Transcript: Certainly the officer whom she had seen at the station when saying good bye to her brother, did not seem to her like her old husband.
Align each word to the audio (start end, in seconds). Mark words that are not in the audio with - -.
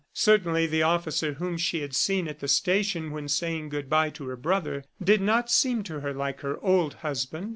Certainly 0.15 0.65
the 0.65 0.81
officer 0.81 1.33
whom 1.33 1.57
she 1.59 1.81
had 1.81 1.93
seen 1.93 2.27
at 2.27 2.39
the 2.39 2.47
station 2.47 3.11
when 3.11 3.27
saying 3.27 3.69
good 3.69 3.87
bye 3.87 4.09
to 4.09 4.25
her 4.29 4.35
brother, 4.35 4.83
did 4.99 5.21
not 5.21 5.51
seem 5.51 5.83
to 5.83 5.99
her 5.99 6.11
like 6.11 6.39
her 6.41 6.59
old 6.65 6.95
husband. 7.05 7.49